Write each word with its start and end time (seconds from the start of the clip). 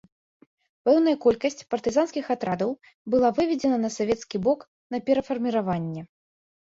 Пэўная 0.87 1.13
колькасць 1.25 1.65
партызанскіх 1.73 2.25
атрадаў 2.35 2.71
была 3.17 3.29
выведзена 3.41 3.77
на 3.85 3.89
савецкі 3.97 4.37
бок 4.49 4.59
на 4.95 5.05
перафарміраванне. 5.11 6.01